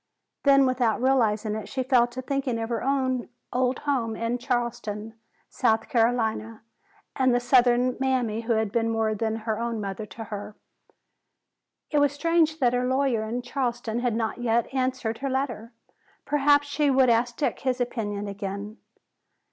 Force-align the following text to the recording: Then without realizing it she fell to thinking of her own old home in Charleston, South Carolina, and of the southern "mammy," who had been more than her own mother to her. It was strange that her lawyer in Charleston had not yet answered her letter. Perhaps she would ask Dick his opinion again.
Then 0.45 0.65
without 0.65 0.99
realizing 0.99 1.53
it 1.53 1.69
she 1.69 1.83
fell 1.83 2.07
to 2.07 2.23
thinking 2.23 2.57
of 2.59 2.69
her 2.69 2.81
own 2.83 3.29
old 3.53 3.77
home 3.85 4.15
in 4.15 4.39
Charleston, 4.39 5.13
South 5.47 5.89
Carolina, 5.89 6.63
and 7.15 7.29
of 7.29 7.33
the 7.33 7.39
southern 7.39 7.97
"mammy," 7.99 8.41
who 8.41 8.53
had 8.53 8.71
been 8.71 8.89
more 8.89 9.13
than 9.13 9.35
her 9.45 9.59
own 9.59 9.79
mother 9.79 10.07
to 10.07 10.23
her. 10.23 10.55
It 11.91 11.99
was 11.99 12.13
strange 12.13 12.57
that 12.57 12.73
her 12.73 12.87
lawyer 12.87 13.23
in 13.29 13.43
Charleston 13.43 13.99
had 13.99 14.15
not 14.15 14.39
yet 14.39 14.73
answered 14.73 15.19
her 15.19 15.29
letter. 15.29 15.71
Perhaps 16.25 16.67
she 16.67 16.89
would 16.89 17.11
ask 17.11 17.37
Dick 17.37 17.59
his 17.59 17.79
opinion 17.79 18.27
again. 18.27 18.77